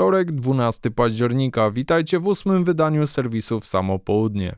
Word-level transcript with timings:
Wtorek, 0.00 0.32
12 0.32 0.90
października. 0.90 1.70
Witajcie 1.70 2.18
w 2.20 2.26
ósmym 2.26 2.64
wydaniu 2.64 3.06
serwisu 3.06 3.60
w 3.60 3.66
samo 3.66 3.98
południe. 3.98 4.56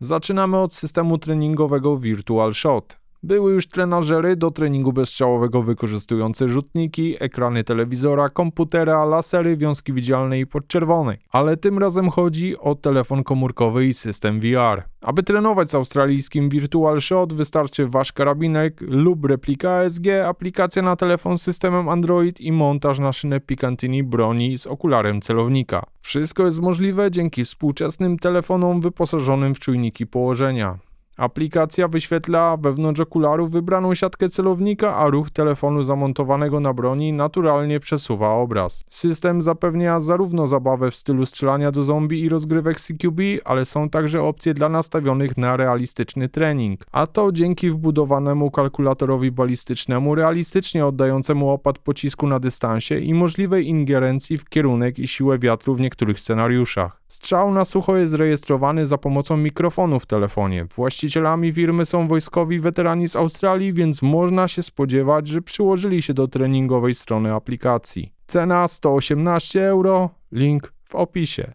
Zaczynamy 0.00 0.58
od 0.58 0.74
systemu 0.74 1.18
treningowego 1.18 1.98
Virtual 1.98 2.54
Shot. 2.54 2.99
Były 3.22 3.52
już 3.52 3.66
trenażery 3.66 4.36
do 4.36 4.50
treningu 4.50 4.92
bezstrzałowego 4.92 5.62
wykorzystujące 5.62 6.48
rzutniki, 6.48 7.16
ekrany 7.20 7.64
telewizora, 7.64 8.28
komputera, 8.28 9.04
lasery, 9.04 9.56
wiązki 9.56 9.92
widzialnej 9.92 10.40
i 10.40 10.46
podczerwonej. 10.46 11.18
Ale 11.30 11.56
tym 11.56 11.78
razem 11.78 12.10
chodzi 12.10 12.58
o 12.58 12.74
telefon 12.74 13.24
komórkowy 13.24 13.86
i 13.86 13.94
system 13.94 14.40
VR. 14.40 14.82
Aby 15.00 15.22
trenować 15.22 15.70
z 15.70 15.74
australijskim 15.74 16.48
Virtual 16.48 17.00
Shot 17.00 17.32
wystarczy 17.32 17.88
wasz 17.88 18.12
karabinek 18.12 18.80
lub 18.80 19.24
replika 19.24 19.70
ASG, 19.70 20.06
aplikacja 20.26 20.82
na 20.82 20.96
telefon 20.96 21.38
z 21.38 21.42
systemem 21.42 21.88
Android 21.88 22.40
i 22.40 22.52
montaż 22.52 22.98
na 22.98 23.12
szynę 23.12 23.40
Picantini 23.40 24.02
broni 24.04 24.58
z 24.58 24.66
okularem 24.66 25.20
celownika. 25.20 25.82
Wszystko 26.00 26.46
jest 26.46 26.60
możliwe 26.60 27.10
dzięki 27.10 27.44
współczesnym 27.44 28.18
telefonom 28.18 28.80
wyposażonym 28.80 29.54
w 29.54 29.58
czujniki 29.58 30.06
położenia. 30.06 30.89
Aplikacja 31.20 31.88
wyświetla 31.88 32.56
wewnątrz 32.56 33.00
okularu 33.00 33.48
wybraną 33.48 33.94
siatkę 33.94 34.28
celownika, 34.28 34.96
a 34.96 35.08
ruch 35.08 35.30
telefonu 35.30 35.82
zamontowanego 35.82 36.60
na 36.60 36.72
broni 36.72 37.12
naturalnie 37.12 37.80
przesuwa 37.80 38.30
obraz. 38.30 38.84
System 38.90 39.42
zapewnia 39.42 40.00
zarówno 40.00 40.46
zabawę 40.46 40.90
w 40.90 40.96
stylu 40.96 41.26
strzelania 41.26 41.72
do 41.72 41.84
zombie 41.84 42.20
i 42.20 42.28
rozgrywek 42.28 42.80
CQB, 42.80 43.20
ale 43.44 43.64
są 43.64 43.90
także 43.90 44.22
opcje 44.22 44.54
dla 44.54 44.68
nastawionych 44.68 45.36
na 45.36 45.56
realistyczny 45.56 46.28
trening. 46.28 46.84
A 46.92 47.06
to 47.06 47.32
dzięki 47.32 47.70
wbudowanemu 47.70 48.50
kalkulatorowi 48.50 49.32
balistycznemu, 49.32 50.14
realistycznie 50.14 50.86
oddającemu 50.86 51.50
opad 51.50 51.78
pocisku 51.78 52.26
na 52.26 52.40
dystansie 52.40 52.98
i 52.98 53.14
możliwej 53.14 53.68
ingerencji 53.68 54.38
w 54.38 54.48
kierunek 54.48 54.98
i 54.98 55.08
siłę 55.08 55.38
wiatru 55.38 55.74
w 55.74 55.80
niektórych 55.80 56.20
scenariuszach. 56.20 56.99
Strzał 57.10 57.52
na 57.52 57.64
sucho 57.64 57.96
jest 57.96 58.14
rejestrowany 58.14 58.86
za 58.86 58.98
pomocą 58.98 59.36
mikrofonu 59.36 60.00
w 60.00 60.06
telefonie. 60.06 60.64
Właścicielami 60.64 61.52
firmy 61.52 61.86
są 61.86 62.08
wojskowi 62.08 62.60
weterani 62.60 63.08
z 63.08 63.16
Australii, 63.16 63.72
więc 63.72 64.02
można 64.02 64.48
się 64.48 64.62
spodziewać, 64.62 65.28
że 65.28 65.42
przyłożyli 65.42 66.02
się 66.02 66.14
do 66.14 66.28
treningowej 66.28 66.94
strony 66.94 67.34
aplikacji. 67.34 68.12
Cena 68.26 68.68
118 68.68 69.68
euro, 69.68 70.10
link 70.32 70.72
w 70.84 70.94
opisie. 70.94 71.52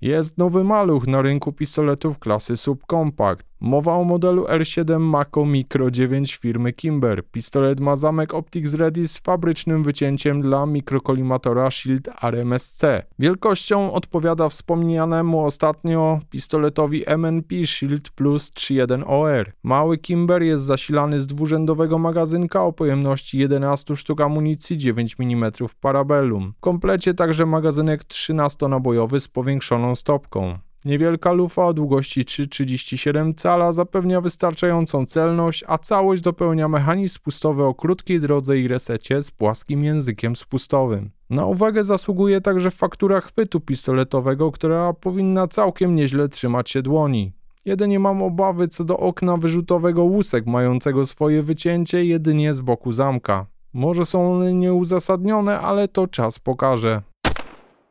Jest 0.00 0.38
nowy 0.38 0.64
maluch 0.64 1.06
na 1.06 1.22
rynku 1.22 1.52
pistoletów 1.52 2.18
klasy 2.18 2.56
subcompact. 2.56 3.51
Mowa 3.64 3.94
o 3.96 4.04
modelu 4.04 4.44
R7 4.44 5.00
Mako 5.00 5.44
Micro 5.44 5.90
9 5.90 6.36
firmy 6.36 6.72
Kimber. 6.72 7.24
Pistolet 7.32 7.80
ma 7.80 7.96
zamek 7.96 8.34
Optics 8.34 8.74
Ready 8.74 9.08
z 9.08 9.18
fabrycznym 9.18 9.82
wycięciem 9.82 10.42
dla 10.42 10.66
mikrokolimatora 10.66 11.70
Shield 11.70 12.08
RMSC. 12.22 12.82
Wielkością 13.18 13.92
odpowiada 13.92 14.48
wspomnianemu 14.48 15.44
ostatnio 15.44 16.20
pistoletowi 16.30 17.02
MNP 17.06 17.66
Shield 17.66 18.10
Plus 18.10 18.50
3.1 18.50 19.02
OR. 19.06 19.52
Mały 19.62 19.98
Kimber 19.98 20.42
jest 20.42 20.64
zasilany 20.64 21.20
z 21.20 21.26
dwurzędowego 21.26 21.98
magazynka 21.98 22.64
o 22.64 22.72
pojemności 22.72 23.38
11 23.38 23.96
sztuk 23.96 24.20
amunicji 24.20 24.78
9 24.78 25.16
mm 25.18 25.52
Parabellum. 25.80 26.52
W 26.56 26.60
komplecie 26.60 27.14
także 27.14 27.46
magazynek 27.46 28.04
13-nabojowy 28.04 29.20
z 29.20 29.28
powiększoną 29.28 29.94
stopką. 29.94 30.58
Niewielka 30.84 31.32
lufa 31.32 31.66
o 31.66 31.74
długości 31.74 32.24
3,37 32.24 33.34
cala 33.34 33.72
zapewnia 33.72 34.20
wystarczającą 34.20 35.06
celność, 35.06 35.64
a 35.66 35.78
całość 35.78 36.22
dopełnia 36.22 36.68
mechanizm 36.68 37.14
spustowy 37.14 37.64
o 37.64 37.74
krótkiej 37.74 38.20
drodze 38.20 38.58
i 38.58 38.68
resecie 38.68 39.22
z 39.22 39.30
płaskim 39.30 39.84
językiem 39.84 40.36
spustowym. 40.36 41.10
Na 41.30 41.46
uwagę 41.46 41.84
zasługuje 41.84 42.40
także 42.40 42.70
faktura 42.70 43.20
chwytu 43.20 43.60
pistoletowego, 43.60 44.52
która 44.52 44.92
powinna 44.92 45.48
całkiem 45.48 45.94
nieźle 45.94 46.28
trzymać 46.28 46.70
się 46.70 46.82
dłoni. 46.82 47.32
Jedynie 47.64 47.98
mam 47.98 48.22
obawy 48.22 48.68
co 48.68 48.84
do 48.84 48.98
okna 48.98 49.36
wyrzutowego 49.36 50.04
łusek 50.04 50.46
mającego 50.46 51.06
swoje 51.06 51.42
wycięcie 51.42 52.04
jedynie 52.04 52.54
z 52.54 52.60
boku 52.60 52.92
zamka. 52.92 53.46
Może 53.72 54.06
są 54.06 54.32
one 54.32 54.54
nieuzasadnione, 54.54 55.60
ale 55.60 55.88
to 55.88 56.06
czas 56.06 56.38
pokaże. 56.38 57.02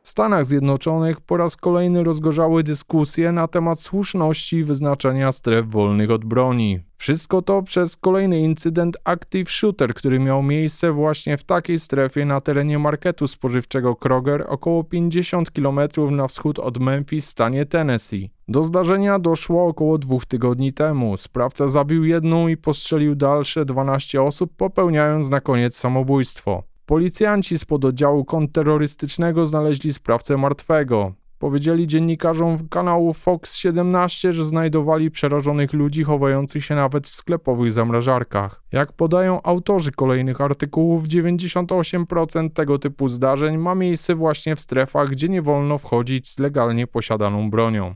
W 0.04 0.08
Stanach 0.08 0.44
Zjednoczonych 0.44 1.20
po 1.20 1.36
raz 1.36 1.56
kolejny 1.56 2.04
rozgorzały 2.04 2.62
dyskusje 2.62 3.32
na 3.32 3.48
temat 3.48 3.80
słuszności 3.80 4.64
wyznaczenia 4.64 5.32
stref 5.32 5.66
wolnych 5.66 6.10
od 6.10 6.24
broni. 6.24 6.80
Wszystko 6.96 7.42
to 7.42 7.62
przez 7.62 7.96
kolejny 7.96 8.40
incydent 8.40 8.96
Active 9.04 9.50
Shooter, 9.50 9.94
który 9.94 10.18
miał 10.18 10.42
miejsce 10.42 10.92
właśnie 10.92 11.36
w 11.36 11.44
takiej 11.44 11.78
strefie 11.78 12.24
na 12.24 12.40
terenie 12.40 12.78
marketu 12.78 13.28
spożywczego 13.28 13.96
Kroger, 13.96 14.44
około 14.48 14.84
50 14.84 15.50
km 15.50 15.80
na 16.10 16.28
wschód 16.28 16.58
od 16.58 16.78
Memphis 16.78 17.26
w 17.26 17.30
stanie 17.30 17.66
Tennessee. 17.66 18.30
Do 18.48 18.64
zdarzenia 18.64 19.18
doszło 19.18 19.66
około 19.66 19.98
dwóch 19.98 20.26
tygodni 20.26 20.72
temu. 20.72 21.16
Sprawca 21.16 21.68
zabił 21.68 22.04
jedną 22.04 22.48
i 22.48 22.56
postrzelił 22.56 23.14
dalsze 23.14 23.64
12 23.64 24.22
osób, 24.22 24.56
popełniając 24.56 25.30
na 25.30 25.40
koniec 25.40 25.76
samobójstwo. 25.76 26.71
Policjanci 26.86 27.58
z 27.58 27.64
pododdziału 27.64 28.24
kontrterrorystycznego 28.24 29.46
znaleźli 29.46 29.92
sprawcę 29.92 30.36
martwego. 30.36 31.12
Powiedzieli 31.38 31.86
dziennikarzom 31.86 32.68
kanału 32.68 33.12
Fox 33.12 33.56
17, 33.56 34.32
że 34.32 34.44
znajdowali 34.44 35.10
przerażonych 35.10 35.72
ludzi 35.72 36.04
chowających 36.04 36.64
się 36.64 36.74
nawet 36.74 37.08
w 37.08 37.14
sklepowych 37.14 37.72
zamrażarkach. 37.72 38.62
Jak 38.72 38.92
podają 38.92 39.42
autorzy 39.42 39.92
kolejnych 39.92 40.40
artykułów, 40.40 41.04
98% 41.04 42.50
tego 42.50 42.78
typu 42.78 43.08
zdarzeń 43.08 43.58
ma 43.58 43.74
miejsce 43.74 44.14
właśnie 44.14 44.56
w 44.56 44.60
strefach, 44.60 45.08
gdzie 45.08 45.28
nie 45.28 45.42
wolno 45.42 45.78
wchodzić 45.78 46.28
z 46.28 46.38
legalnie 46.38 46.86
posiadaną 46.86 47.50
bronią. 47.50 47.94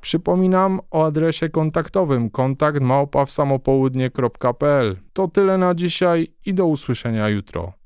Przypominam 0.00 0.80
o 0.90 1.04
adresie 1.04 1.48
kontaktowym 1.48 2.30
kontakt 2.30 2.80
małpa 2.80 3.24
w 3.24 3.30
samopołudnie.pl. 3.30 4.96
To 5.12 5.28
tyle 5.28 5.58
na 5.58 5.74
dzisiaj 5.74 6.28
i 6.46 6.54
do 6.54 6.66
usłyszenia 6.66 7.28
jutro. 7.28 7.77